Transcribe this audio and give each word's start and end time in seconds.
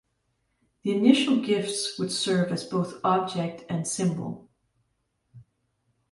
The 0.81 0.93
initial 0.97 1.39
gifts 1.45 1.99
would 1.99 2.11
serve 2.11 2.51
as 2.51 2.63
both 2.63 2.99
object 3.03 3.65
and 3.69 3.87
symbol. 3.87 4.49